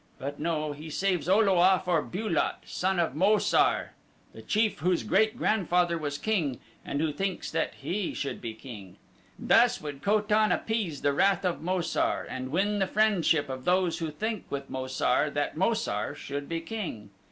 But 0.17 0.39
no, 0.39 0.71
he 0.71 0.89
saves 0.89 1.29
O 1.29 1.37
lo 1.37 1.59
a 1.59 1.79
for 1.85 2.01
Bu 2.01 2.27
lot, 2.27 2.63
son 2.65 2.97
of 2.97 3.13
Mo 3.13 3.37
sar, 3.37 3.91
the 4.33 4.41
chief 4.41 4.79
whose 4.79 5.03
great 5.03 5.37
grandfather 5.37 5.95
was 5.95 6.17
king 6.17 6.59
and 6.83 6.99
who 6.99 7.13
thinks 7.13 7.51
that 7.51 7.75
he 7.75 8.15
should 8.15 8.41
be 8.41 8.55
king. 8.55 8.97
Thus 9.37 9.79
would 9.79 10.01
Ko 10.01 10.19
tan 10.19 10.51
appease 10.51 11.03
the 11.03 11.13
wrath 11.13 11.45
of 11.45 11.61
Mo 11.61 11.81
sar 11.81 12.25
and 12.27 12.49
win 12.49 12.79
the 12.79 12.87
friendship 12.87 13.47
of 13.47 13.63
those 13.63 13.99
who 13.99 14.09
think 14.09 14.45
with 14.49 14.71
Mo 14.71 14.87
sar 14.87 15.29
that 15.29 15.55
Mo 15.55 15.75
sar 15.75 16.15
should 16.15 16.49
be 16.49 16.61
king. 16.61 17.11